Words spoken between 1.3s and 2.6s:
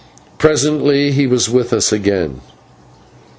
with us again.